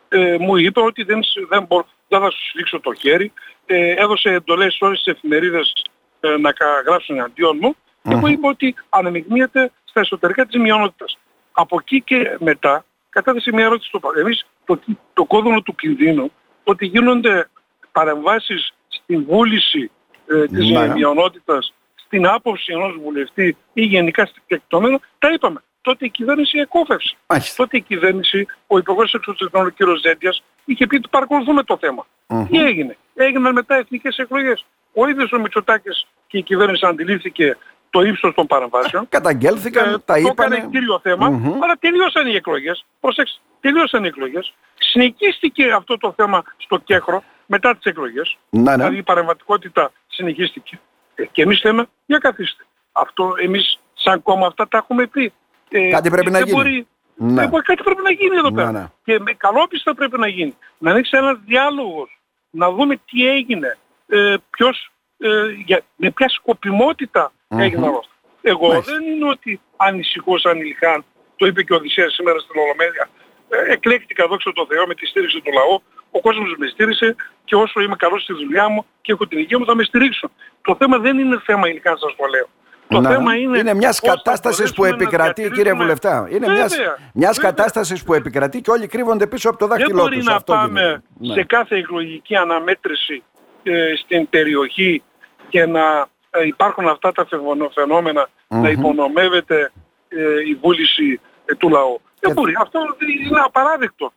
ε, 0.10 0.38
μου 0.40 0.56
είπε 0.58 0.82
ότι 0.82 1.04
δεν, 1.04 1.24
σ- 1.24 1.48
δεν, 1.50 1.64
μπορώ, 1.64 1.88
δεν 2.08 2.20
θα 2.20 2.30
σου 2.32 2.48
σφίξω 2.50 2.80
το 2.80 2.94
χέρι, 2.94 3.32
ε, 3.66 3.92
έδωσε 3.92 4.30
εντολές 4.30 4.74
σε 4.74 4.86
όλες 4.86 5.02
τις 5.04 5.14
εφημερίδες 5.14 5.86
ε, 6.20 6.38
να 6.38 6.52
κα- 6.52 6.82
γράψουν 6.88 7.16
εναντίον 7.18 7.58
μου 7.62 7.76
και 8.02 8.10
εγώ 8.14 8.28
είπα 8.28 8.50
ότι 8.50 8.76
αναμειγνύεται 8.90 9.72
στα 9.84 10.00
εσωτερικά 10.00 10.46
της 10.46 10.60
μειονότητας. 10.62 11.18
Από 11.52 11.78
εκεί 11.82 12.02
και 12.02 12.38
μετά 12.40 12.86
κατάθεσε 13.10 13.52
μια 13.54 13.66
ερώτηση 13.66 13.88
στο 13.88 14.00
Πα- 14.00 14.20
Εμείς 14.20 14.46
το, 14.66 14.76
κι- 14.76 14.98
το 15.14 15.26
κόδωνο 15.26 15.62
του 15.62 15.76
κινδύνου 15.76 16.32
ότι 16.64 16.86
γίνονται 16.86 17.50
παρεμβάσεις 17.92 18.74
στην 19.10 19.26
βούληση 19.28 19.92
ε, 20.28 20.46
της 20.46 20.70
Ναι. 20.70 20.80
ε, 20.80 20.88
μειονότητας, 20.88 21.74
στην 22.06 22.28
άποψη 22.28 22.74
ενός 22.74 22.98
βουλευτή 23.04 23.58
ή 23.74 23.82
γενικά 23.82 24.26
στην 24.26 24.42
τεκτόμενο, 24.48 25.00
τα 25.20 25.32
είπαμε. 25.34 25.62
Τότε 25.82 26.06
η 26.06 26.10
κυβέρνηση 26.10 26.58
εκόφευσε. 26.60 27.16
Μάλιστα. 27.28 27.54
Τότε 27.64 27.78
η 27.78 27.82
κυβέρνηση, 27.82 28.48
ο 28.68 28.78
Υπουργός 28.78 29.14
Εξωτερικών, 29.14 29.66
ο 29.66 29.70
κ. 29.70 29.76
Ζέντιας, 30.02 30.44
είχε 30.66 30.88
πει 30.88 30.96
ότι 30.96 31.08
παρακολουθούμε 31.10 31.64
το 31.64 31.78
θέμα. 31.78 32.06
Μμμ. 32.28 32.48
Τι 32.48 32.58
έγινε; 32.66 32.98
Έγιναν 33.16 33.54
μετά 33.54 33.76
εθνικές 33.76 34.18
εκλογές. 34.18 34.66
Ο 34.94 35.08
ίδιος 35.08 35.32
ο 35.32 35.40
Μητσοτάκης 35.40 36.08
και 36.28 36.38
η 36.38 36.42
κυβέρνηση 36.42 36.86
αντιλήφθηκε 36.86 37.58
το 37.90 38.02
ύψος 38.02 38.34
των 38.34 38.48
παρεμβάσεων. 38.48 39.06
Καταγγέλθηκαν, 39.10 39.94
Ε, 39.94 39.98
τα 40.06 40.14
το 40.14 40.20
είπανε. 40.20 40.56
έκανε 40.56 40.70
κύριο 40.72 41.00
θέμα, 41.04 41.30
Μμμ. 41.30 41.64
αλλά 41.64 41.76
τελείωσαν 41.80 42.28
οι 42.28 42.36
εκλογές. 42.36 42.86
Προσέξτε, 43.00 43.40
τελείωσαν 43.62 44.04
οι 44.04 44.08
εκλογές. 44.08 44.54
Συνεχίστηκε 44.80 45.72
αυτό 45.72 45.98
το 45.98 46.14
θέμα 46.18 46.44
στο 46.58 46.78
Κέχρο 46.78 47.24
μετά 47.52 47.76
τις 47.76 47.84
εκλογές. 47.84 48.38
Ναι, 48.50 48.62
ναι. 48.62 48.76
Δηλαδή 48.76 48.98
η 48.98 49.04
παρεμβατικότητα 49.04 49.92
συνεχίστηκε. 50.08 50.80
Ε, 51.16 51.26
και 51.26 51.42
εμείς 51.42 51.64
λέμε, 51.64 51.88
για 52.06 52.18
καθίστε. 52.18 52.64
Αυτό 52.92 53.34
εμείς 53.44 53.80
σαν 53.94 54.22
κόμμα 54.24 54.48
αυτά 54.48 54.68
τα 54.68 54.78
έχουμε 54.78 55.08
πει. 55.08 55.34
Ε, 55.70 55.90
Κάτι 55.90 56.10
πρέπει 56.10 56.32
να 56.32 56.38
δεν 56.38 56.48
γίνει. 56.48 56.58
Μπορεί, 56.58 56.88
Ναι. 57.16 57.34
δεν 57.42 57.50
μπορεί- 57.50 57.64
κάτι 57.64 57.84
πρέπει 57.84 58.02
να 58.02 58.12
γίνει 58.12 58.36
εδώ 58.36 58.50
Ναι, 58.50 58.56
πέρα. 58.56 58.72
ναι. 58.72 58.86
Και 59.04 59.20
με 59.20 59.34
καλόπιστα 59.34 59.94
πρέπει 59.96 60.18
να 60.20 60.28
γίνει. 60.28 60.56
Να 60.78 60.92
ανοίξει 60.92 61.18
ένας 61.18 61.38
διάλογος. 61.46 62.20
Να 62.50 62.72
δούμε 62.72 62.96
τι 62.96 63.28
έγινε. 63.28 63.78
Ε, 64.08 64.36
ποιος, 64.50 64.92
ε, 65.18 65.30
για, 65.66 65.82
με 65.96 66.12
ποια 66.12 66.30
σκοπιμότητα 66.30 67.32
Μμμ. 67.48 67.60
έγινε 67.60 67.86
αυτό. 67.86 68.04
Εγώ 68.42 68.68
Μάλιστα. 68.68 68.92
δεν 68.94 69.04
είναι 69.12 69.30
ότι 69.30 69.62
ανησυχώ 69.78 70.38
σαν 70.38 70.60
Ηλχάν, 70.60 71.06
το 71.36 71.46
είπε 71.46 71.64
και 71.64 71.74
ο 71.74 71.76
Οδυσσέας 71.76 72.14
σήμερα 72.14 72.40
στην 72.40 72.60
Ολομέλεια. 72.60 73.10
Ε, 73.50 73.72
εκλέκτηκα 73.74 74.28
δόξα 74.28 74.52
τω 74.54 74.66
Θεώ 74.70 74.88
με 74.88 74.96
τη 74.96 75.06
στήριξη 75.06 75.42
του 75.42 75.52
λαού. 75.52 75.84
Ο 76.12 76.22
κόσμος 76.22 76.56
με 76.58 76.68
στήρισε 76.68 77.16
και 77.46 77.56
όσο 77.56 77.82
είμαι 77.82 77.96
καλός 77.96 78.22
στη 78.24 78.34
δουλειά 78.34 78.70
μου 78.70 78.86
και 79.02 79.12
έχω 79.12 79.28
την 79.28 79.38
υγεία 79.40 79.60
μου 79.60 79.66
θα 79.66 79.76
με 79.76 79.84
στηρίξουν. 79.84 80.32
Το 80.62 80.76
θέμα 80.80 80.98
δεν 80.98 81.18
είναι 81.20 81.42
θέμα 81.46 81.70
Ηλχάν 81.70 81.98
σας 81.98 82.16
το 82.16 82.26
λέω. 82.26 82.48
Το 82.88 83.00
Να, 83.02 83.10
θέμα 83.10 83.36
είναι, 83.36 83.74
μιας 83.74 84.00
πώς 84.00 84.10
θα 84.10 84.16
κατάστασης 84.16 84.70
που 84.74 84.82
μπορέσουμε 84.82 84.90
να 84.90 85.04
επικρατεί, 85.04 85.42
κύριε 85.42 85.48
διατηρήσουμε- 85.74 85.82
Βουλευτά. 85.84 86.28
Είναι 86.30 86.48
μια 86.54 86.66
Βέβαια, 86.68 86.98
μιας 87.14 87.36
βέβαια. 87.36 87.52
κατάστασης 87.52 88.04
που 88.04 88.14
επικρατεί 88.14 88.62
και 88.62 88.72
όλοι 88.72 88.88
κρύβονται 88.88 89.28
πίσω 89.28 89.50
από 89.50 89.58
το 89.58 89.68
Δεν 89.68 89.78
δάχτυλό 89.78 90.02
μπορεί 90.02 90.16
τους. 90.16 90.26
να 90.26 90.36
Αυτό 90.36 90.54
πάμε 90.54 90.80
γίνεται. 90.80 91.02
Ναι. 91.20 91.34
σε 91.34 91.44
κάθε 91.44 91.76
εκλογική 91.76 92.36
αναμέτρηση 92.36 93.24
ε, 93.64 93.94
στην 94.04 94.30
περιοχή 94.30 95.04
και 95.50 95.66
να 95.66 96.08
ε, 96.32 96.46
υπάρχουν 96.46 96.88
αυτά 96.88 97.12
τα 97.12 97.26
φαινο- 97.26 97.72
φαινόμενα 97.74 98.30
Μμμ. 98.48 98.62
να 98.62 98.70
υπονομεύεται 98.70 99.72
ε, 100.10 100.50
η 100.50 100.56
βούληση 100.62 101.20
ε, 101.46 101.56
του 101.56 101.70
λαού. 101.70 102.02
Δεν 102.20 102.30
Και- 102.30 102.34
μπορεί. 102.42 102.54
Αυτό 102.60 102.80
είναι 103.28 103.40
απαράδεκτο. 103.46 104.14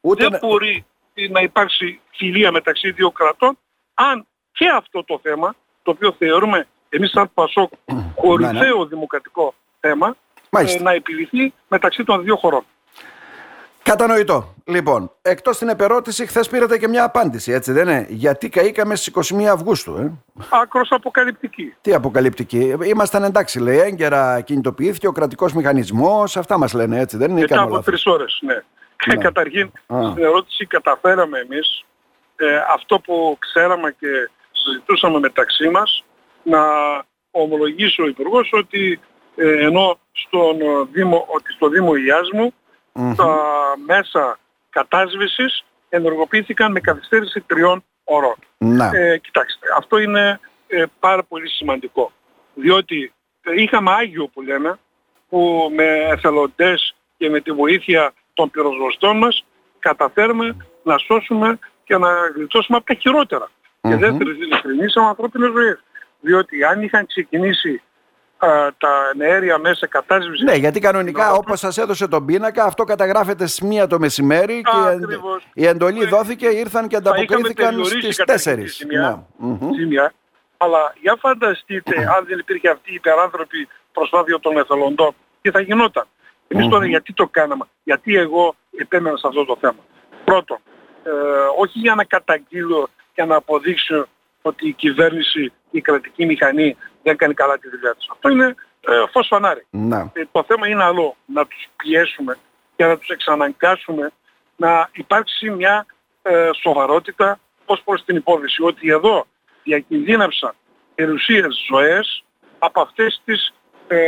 Ούτε 0.00 0.22
Δεν 0.22 0.32
να- 0.32 0.38
μπορεί 0.38 0.84
να 1.30 1.40
υπάρξει 1.40 2.00
φιλία 2.10 2.52
μεταξύ 2.52 2.90
δύο 2.90 3.10
κρατών 3.10 3.58
αν 3.94 4.26
και 4.52 4.68
αυτό 4.68 5.04
το 5.04 5.20
θέμα, 5.22 5.54
το 5.82 5.90
οποίο 5.90 6.14
θεωρούμε 6.18 6.66
εμείς 6.88 7.10
σαν 7.10 7.30
Πασόκ 7.34 7.72
κορυφαίο 8.14 8.86
δημοκρατικό 8.86 9.54
θέμα, 9.80 10.06
Ναι, 10.06 10.14
Μάλιστα. 10.50 10.78
ε, 10.78 10.82
να 10.82 10.92
επιληθεί 10.92 11.52
μεταξύ 11.68 12.04
των 12.04 12.22
δύο 12.22 12.36
χωρών. 12.36 12.64
Κατανοητό. 13.82 14.54
Λοιπόν, 14.64 15.12
εκτός 15.22 15.58
την 15.58 15.68
επερώτηση, 15.68 16.26
χθες 16.26 16.48
πήρατε 16.48 16.78
και 16.78 16.88
μια 16.88 17.04
απάντηση, 17.04 17.52
έτσι 17.52 17.72
δεν 17.72 17.88
είναι; 17.88 18.06
Γιατί 18.08 18.48
καήκαμε 18.48 18.94
στις 18.94 19.06
21 19.06 19.44
Αυγούστου, 19.52 19.96
ε; 19.96 20.12
Άκρος 20.48 20.88
αποκαλυπτική. 20.92 21.74
Τι 21.80 21.94
αποκαλυπτική; 21.94 22.74
Ήμασταν 22.82 23.22
εντάξει, 23.24 23.60
λέει. 23.60 23.78
Έγκαιρα 23.78 24.40
κινητοποιήθηκε 24.40 25.06
ο 25.06 25.12
κρατικός 25.12 25.52
μηχανισμός. 25.52 26.36
Αυτά 26.36 26.58
μας 26.58 26.72
λένε, 26.72 26.98
έτσι 27.00 27.16
δεν 27.16 27.30
είναι. 27.30 27.38
ή 27.38 27.42
Μετά 27.42 27.54
κάνω 27.54 27.66
από 27.66 27.74
λάθος; 27.76 27.86
τρεις 27.92 28.06
ώρες, 28.06 28.38
ναι. 28.42 28.54
Ναι. 29.06 29.16
Καταρχήν, 29.16 29.70
Α. 29.86 30.10
στην 30.10 30.24
ερώτηση 30.24 30.66
καταφέραμε 30.66 31.38
εμείς 31.38 31.84
ε, 32.36 32.56
αυτό 32.74 32.98
που 32.98 33.36
ξέραμε 33.38 33.96
και 33.98 34.30
συζητούσαμε 34.52 35.18
μεταξύ 35.18 35.68
μας 35.68 36.04
να 36.42 36.62
ομολογήσει 37.30 38.02
ο 38.02 38.06
Υπουργός 38.06 38.50
ότι 38.52 39.00
ε, 39.36 39.64
ενώ 39.64 39.98
στον 40.12 40.60
ε, 40.60 40.64
Δήμο, 40.92 41.26
ότι 41.28 41.52
στο 41.52 41.68
Δήμο 41.68 41.94
Ιάς 41.94 42.30
μου 42.32 42.54
Μμμ. 42.92 43.14
τα 43.14 43.38
μέσα 43.86 44.38
κατάσβεσης 44.70 45.64
ενεργοποιήθηκαν 45.88 46.72
με 46.72 46.80
καθυστέρηση 46.80 47.40
τριών 47.40 47.84
ωρών. 48.04 48.36
Να. 48.58 48.90
Ε, 48.94 49.18
κοιτάξτε, 49.18 49.66
αυτό 49.76 49.98
είναι 49.98 50.40
ε, 50.66 50.84
πάρα 51.00 51.22
πολύ 51.22 51.48
σημαντικό. 51.48 52.12
Διότι 52.54 53.12
ε, 53.42 53.62
είχαμε 53.62 53.90
Άγιο 53.90 54.26
που 54.26 54.42
λέμε, 54.42 54.78
που 55.28 55.70
με 55.74 55.84
εθελοντές 55.84 56.94
και 57.16 57.30
με 57.30 57.40
τη 57.40 57.52
βοήθεια 57.52 58.12
των 58.42 58.50
πυροσβεστών 58.50 59.16
μας 59.18 59.44
καταφέρουμε 59.78 60.56
να 60.82 60.98
σώσουμε 60.98 61.58
και 61.84 61.96
να 61.96 62.08
γλιτώσουμε 62.34 62.76
από 62.76 62.86
τα 62.86 62.94
χειρότερα. 62.94 63.50
Και 63.80 63.88
Μμμ. 63.94 63.98
δεν 63.98 64.18
διευκρινίσαμε 64.18 65.06
ανθρώπινες 65.06 65.50
ζωές. 65.52 65.78
Διότι 66.20 66.64
αν 66.64 66.82
είχαν 66.82 67.06
ξεκινήσει 67.06 67.82
α, 68.38 68.48
τα 68.78 68.90
αέρια 69.20 69.58
μέσα 69.58 69.86
κατάσβηση... 69.86 70.44
Ναι, 70.44 70.54
γιατί 70.54 70.80
κανονικά 70.80 71.24
να- 71.26 71.32
όπως 71.32 71.58
σας 71.58 71.78
έδωσε 71.78 72.08
τον 72.08 72.24
πίνακα, 72.26 72.64
αυτό 72.64 72.84
καταγράφεται 72.84 73.46
στις 73.46 73.60
μία 73.68 73.86
το 73.86 73.98
μεσημέρι 73.98 74.62
και 74.62 74.76
η 74.76 74.88
εν- 74.92 75.02
Ακριβώς. 75.04 75.46
η 75.54 75.66
εντολή 75.66 76.02
Ε, 76.02 76.06
δόθηκε, 76.06 76.46
ήρθαν 76.46 76.88
και 76.88 76.96
θα 76.96 77.00
είχαμε 77.02 77.20
ανταποκρίθηκαν 77.20 77.68
περιορίσει 77.68 78.00
στις 78.00 78.16
καταρχήν 78.16 78.52
4. 78.52 78.56
τη 78.64 78.66
ζημιά. 78.70 79.26
ζημιά. 79.78 80.12
Αλλά 80.56 80.92
για 81.00 81.16
φανταστείτε 81.20 81.96
αν 82.16 82.24
δεν 82.28 82.38
υπήρχε 82.38 82.68
αυτή 82.68 82.90
η 82.90 82.94
υπεράνθρωπη 82.94 83.68
προσπάθεια 83.92 84.38
των 84.40 84.56
εθελοντών, 84.58 85.14
τι 85.42 85.50
θα 85.50 85.60
γινόταν; 85.60 86.06
Εμείς 86.52 86.68
τώρα 86.68 86.86
γιατί 86.86 87.12
το 87.12 87.26
κάναμε, 87.26 87.64
γιατί 87.84 88.16
εγώ 88.16 88.54
επέμενα 88.76 89.16
σε 89.16 89.26
αυτό 89.26 89.44
το 89.44 89.56
θέμα. 89.60 89.78
Πρώτον, 90.24 90.58
ε, 91.02 91.10
όχι 91.58 91.78
για 91.78 91.94
να 91.94 92.04
καταγγείλω 92.04 92.88
και 93.14 93.24
να 93.24 93.36
αποδείξω 93.36 94.06
ότι 94.42 94.68
η 94.68 94.72
κυβέρνηση, 94.72 95.52
η 95.70 95.80
κρατική 95.80 96.26
μηχανή 96.26 96.76
δεν 97.02 97.16
κάνει 97.16 97.34
καλά 97.34 97.58
τη 97.58 97.68
δουλειά 97.68 97.94
της. 97.94 98.08
Αυτό 98.10 98.28
είναι 98.28 98.54
ε, 98.80 99.02
φως 99.10 99.26
φανάρι. 99.26 99.66
Να. 99.70 100.10
Ε, 100.12 100.22
το 100.32 100.44
θέμα 100.46 100.68
είναι 100.68 100.82
άλλο, 100.82 101.16
να 101.26 101.46
τους 101.46 101.66
πιέσουμε 101.76 102.38
και 102.76 102.84
να 102.84 102.98
τους 102.98 103.08
εξαναγκάσουμε 103.08 104.12
να 104.56 104.88
υπάρξει 104.92 105.50
μια 105.50 105.86
ε, 106.22 106.50
σοβαρότητα 106.62 107.38
ως 107.66 107.82
προς 107.84 108.04
την 108.04 108.16
υπόθεση 108.16 108.62
ότι 108.62 108.90
εδώ 108.90 109.26
διακινδύνευσαν 109.62 110.54
περιουσίες 110.94 111.64
ζωές 111.68 112.24
από 112.58 112.80
αυτές 112.80 113.22
τις 113.24 113.54
ε, 113.88 113.98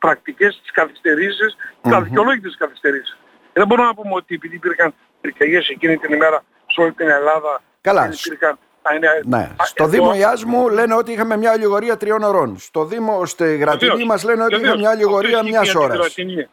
πρακτικές, 0.00 0.58
τις 0.62 0.70
καθυστερήσεις, 0.70 1.56
τις 1.56 1.92
Μμμ. 1.92 1.94
αδικαιολόγητες 1.94 2.56
καθυστερήσεις. 2.58 3.16
Δεν 3.52 3.66
μπορούμε 3.66 3.86
να 3.86 3.94
πούμε 3.94 4.14
ότι 4.14 4.34
επειδή 4.34 4.54
υπήρχαν 4.54 4.94
πυρκαγιές 5.20 5.68
εκείνη 5.68 5.96
την 5.96 6.12
ημέρα 6.12 6.42
σε 6.66 6.80
όλη 6.80 6.92
την 6.92 7.08
Ελλάδα 7.08 7.62
Καλά. 7.80 8.02
δεν 8.02 8.12
υπήρχαν 8.24 8.58
α, 8.82 8.94
είναι- 8.94 9.20
Ναι. 9.24 9.50
α, 9.56 9.64
Στο 9.64 9.82
εδώ- 9.84 9.92
Δήμο 9.92 10.14
Ιάσμου 10.14 10.68
λένε 10.68 10.94
ότι 10.94 11.12
είχαμε 11.12 11.36
μια 11.36 11.52
ολιγορία 11.52 11.96
τριών 11.96 12.22
ωρών. 12.22 12.58
Στο 12.58 12.84
Δήμο, 12.84 13.26
στη 13.26 13.56
Γρατινή 13.56 13.90
Βεβαίως, 13.90 14.08
μας 14.08 14.24
λένε 14.24 14.42
ότι 14.42 14.54
βεβαίως. 14.54 14.68
είχαμε 14.74 14.80
μια 14.82 14.90
ολιγορία 14.96 15.36
Αυτό 15.38 15.46
ισχύει 15.46 15.50
μιας 15.52 15.64
για 15.64 15.72
την 15.80 15.82
ώρας. 15.90 15.96
Γρατινή. 15.98 16.48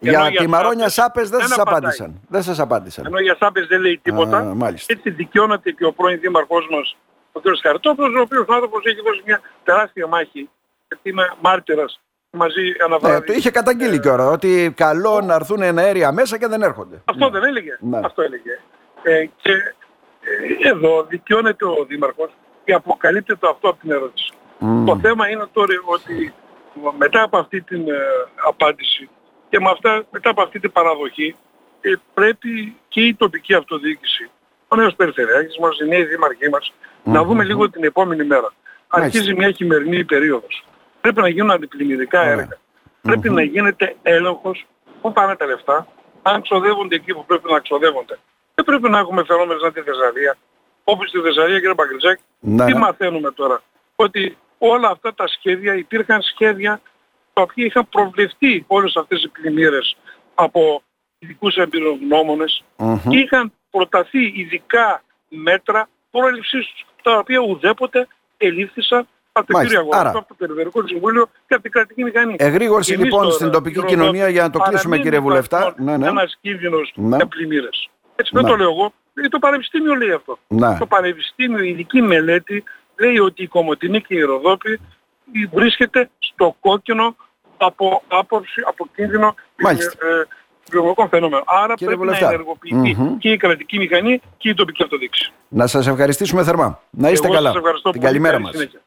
Ενώ 0.00 0.10
Για 0.18 0.28
για 0.28 0.40
τη 0.40 0.46
Μαρόνια 0.46 0.88
Σάπες 0.88 0.92
Σάπες 0.94 1.28
δεν 1.30 1.38
δεν 1.38 1.48
σας 1.48 1.58
απαντάει. 1.58 1.78
απάντησαν. 1.80 2.20
Δεν 2.28 2.42
σας 2.42 2.58
απάντησαν. 2.60 3.06
Ενώ 3.06 3.20
για 3.20 3.36
Σάπες 3.40 3.66
δεν 3.66 3.80
λέει 3.80 3.98
τίποτα. 4.02 4.36
Α, 4.38 4.42
μάλιστα. 4.54 4.92
Έτσι 4.96 5.10
δικαιώνεται 5.10 5.70
και 5.70 5.84
ο 5.84 5.92
πρώην 5.92 6.20
δήμαρχός 6.20 6.68
μας, 6.70 6.96
ο 7.32 7.40
κ. 7.40 7.44
Χαριτόπουλος, 7.62 8.14
ο 8.14 8.20
οποίος 8.20 8.46
άνθρωπος 8.48 8.84
έχει 8.84 9.00
δώσει 9.06 9.22
μια 9.24 9.40
τεράστια 9.64 10.06
μάχη. 10.06 10.50
Γιατί 10.88 11.08
είμαι 11.08 11.32
μάρτυρας 11.40 12.00
μαζί 12.30 12.74
ένα 12.78 12.88
Ναι, 12.88 13.08
βράδυ. 13.08 13.26
το 13.26 13.32
είχε 13.32 13.50
καταγγείλει 13.50 14.00
και 14.00 14.08
ώρα 14.08 14.26
ότι 14.26 14.72
καλό 14.76 15.20
να 15.20 15.34
έρθουν 15.34 15.62
αέρια 15.78 16.12
μέσα 16.12 16.38
και 16.38 16.46
δεν 16.46 16.62
έρχονται. 16.62 17.02
Αυτό 17.04 17.28
δεν 17.30 17.44
έλεγε. 17.44 17.76
Ναι. 17.80 18.00
Αυτό 18.04 18.22
έλεγε. 18.22 18.60
Ε, 19.02 19.24
και 19.42 19.52
ε, 20.62 20.68
εδώ 20.68 21.04
δικαιώνεται 21.08 21.64
ο 21.64 21.84
Δήμαρχος 21.88 22.30
και 22.64 22.72
αποκαλύπτεται 22.72 23.48
αυτό 23.50 23.68
από 23.68 23.80
την 23.80 23.90
ερώτηση. 23.90 24.32
Μμ. 24.58 24.84
Το 24.84 24.98
θέμα 24.98 25.28
είναι 25.28 25.46
τώρα 25.52 25.74
ότι 25.84 26.32
μετά 26.98 27.22
από 27.22 27.38
αυτή 27.38 27.60
την 27.60 27.88
ε, 27.88 27.94
απάντηση 28.46 29.08
και 29.48 29.60
με 29.60 29.70
αυτά, 29.70 30.04
μετά 30.10 30.30
από 30.30 30.42
αυτή 30.42 30.60
την 30.60 30.72
παραδοχή 30.72 31.36
ε, 31.80 31.92
πρέπει 32.14 32.76
και 32.88 33.00
η 33.00 33.14
τοπική 33.14 33.54
αυτοδιοίκηση, 33.54 34.30
ο 34.68 34.76
νέος 34.76 34.94
περιφερειάρχης 34.94 35.58
μας, 35.58 35.78
οι 35.78 35.84
νέοι 35.88 36.04
δήμαρχοί 36.04 36.48
μας, 36.48 36.72
να 37.04 37.24
δούμε 37.24 37.44
λίγο 37.44 37.70
την 37.70 37.84
επόμενη 37.84 38.24
μέρα. 38.24 38.52
Μάλιστα. 38.92 39.18
Αρχίζει 39.18 39.34
μια 39.34 39.50
χειμερινή 39.50 40.04
περίοδος. 40.04 40.64
Πρέπει 41.00 41.20
να 41.20 41.28
γίνουν 41.28 41.50
αντιπλημμυρικά 41.50 42.20
Ωραία. 42.20 42.32
έργα. 42.32 42.58
Πρέπει 43.02 43.30
να 43.30 43.42
γίνεται 43.42 43.96
έλεγχος 44.02 44.66
πού 45.00 45.12
πάνε 45.12 45.36
τα 45.36 45.46
λεφτά, 45.46 45.86
αν 46.22 46.42
ξοδεύονται 46.42 46.94
εκεί 46.94 47.14
που 47.14 47.24
πρέπει 47.24 47.52
να 47.52 47.58
ξοδεύονται. 47.60 48.18
Δεν 48.54 48.64
πρέπει 48.64 48.88
να 48.90 48.98
έχουμε 48.98 49.24
φαινόμενα 49.24 49.60
σαν 49.60 49.72
τη 49.72 49.80
Θεσσαλία. 49.80 50.36
Όπως 50.84 51.08
στη 51.08 51.18
Θεσσαλία, 51.20 51.58
κύριε 51.58 51.74
Παγκριτσάκη, 51.74 52.22
Ναι, 52.40 52.64
τι 52.64 52.72
ναι. 52.72 52.78
μαθαίνουμε 52.78 53.30
τώρα; 53.30 53.62
Ότι 53.96 54.36
όλα 54.58 54.88
αυτά 54.88 55.14
τα 55.14 55.26
σχέδια, 55.26 55.74
υπήρχαν 55.74 56.22
σχέδια 56.22 56.80
τα 57.32 57.42
οποία 57.42 57.64
είχαν 57.64 57.88
προβλεφτεί 57.88 58.64
όλες 58.66 58.96
αυτές 58.96 59.22
οι 59.22 59.28
πλημμύρες 59.28 59.96
από 60.34 60.82
ειδικούς 61.18 61.56
εμπειρογνώμονες 61.56 62.64
Μμμ. 62.76 62.98
και 63.08 63.16
είχαν 63.18 63.52
προταθεί 63.70 64.32
ειδικά 64.36 65.02
μέτρα 65.28 65.88
πρόληψης 66.10 66.66
τους, 66.66 66.86
τα 67.02 67.18
οποία 67.18 67.38
ουδέποτε 67.40 68.06
ελήφθησαν 68.36 69.08
από 69.38 69.46
το 69.46 69.52
Μάλιστα. 69.56 69.76
κύριο 69.78 69.80
Αγοραστό, 69.80 70.08
Άρα- 70.08 70.18
από 70.18 70.28
το 70.28 70.34
Περιφερειακό 70.38 70.86
Συμβούλιο 70.86 71.24
και 71.46 71.54
από 71.54 71.62
την 71.62 71.72
κρατική 71.72 72.02
μηχανή. 72.04 72.34
Εγρήγορση 72.38 72.88
Και 72.90 72.94
εμείς 72.94 73.04
λοιπόν 73.06 73.22
τώρα, 73.22 73.34
στην 73.34 73.50
τοπική 73.50 73.78
η 73.78 73.80
Ροδόπη, 73.80 73.94
κοινωνία 73.96 74.28
για 74.28 74.42
να 74.42 74.50
το 74.50 74.58
κλείσουμε 74.58 74.78
παραμένει 74.96 75.02
κύριε 75.02 75.18
Βουλευτά. 75.20 75.58
υπαρχόν 75.58 75.84
Ναι, 75.84 75.96
ναι. 75.96 76.06
Ένας 76.08 76.38
κίνδυνος 76.40 76.92
Ναι. 76.94 77.16
για 77.16 77.26
πλημμύρες. 77.26 77.88
Έτσι 78.16 78.30
δεν 78.34 78.42
Ναι. 78.44 78.50
το 78.50 78.56
λέω 78.56 78.70
εγώ, 78.70 78.92
γιατί 79.14 79.28
το 79.28 79.38
Πανεπιστήμιο 79.38 79.94
λέει 79.94 80.12
αυτό. 80.12 80.38
Ναι. 80.48 80.76
Το 80.78 80.86
Πανεπιστήμιο, 80.86 81.62
η 81.64 81.68
ειδική 81.68 82.02
μελέτη 82.02 82.64
λέει 82.98 83.18
ότι 83.18 83.42
η 83.42 83.46
Κομωτινή 83.46 84.00
και 84.02 84.14
η 84.14 84.20
Ροδόπη 84.22 84.80
βρίσκεται 85.52 86.10
στο 86.18 86.56
κόκκινο 86.60 87.16
από 87.56 88.02
άποψη, 88.08 88.62
από 88.68 88.88
κίνδυνο 88.96 89.34
Μάλιστα. 89.56 89.92
ε, 90.06 90.26
βιομηχανικών 90.70 91.08
φαινόμενων. 91.08 91.42
Άρα 91.46 91.74
Κύριε 91.74 91.86
πρέπει 91.86 92.00
Βουλευτά. 92.00 92.26
να 92.26 92.32
ενεργοποιηθεί 92.32 92.94
Μμμ. 93.02 93.18
και 93.18 93.30
η 93.30 93.36
κρατική 93.36 93.78
μηχανή 93.78 94.20
και 94.36 94.48
η 94.48 94.54
τοπική 94.54 94.82
αυτοδίκηση. 94.82 95.32
Να 95.48 95.66
σας 95.66 95.86
ευχαριστήσουμε 95.86 96.42
θερμά. 96.44 96.80
Να 96.90 97.10
είστε 97.10 97.26
Εγώ 97.26 97.34
καλά. 97.34 97.48
σας 97.48 97.56
ευχαριστώ 97.58 97.90
Την 97.90 98.00
πολύ. 98.00 98.12
καλημέρα 98.12 98.32
Καλή 98.34 98.44
μας. 98.44 98.54
συνέχεια. 98.54 98.80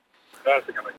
Να 0.45 0.55
είστε 0.57 0.71
καλά. 0.71 0.89